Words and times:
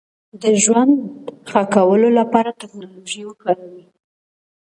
د 0.41 0.43
ژوند 0.63 0.93
ښه 1.49 1.61
کولو 1.75 2.09
لپاره 2.19 2.57
ټکنالوژي 2.61 3.21
وکاروئ. 3.25 3.83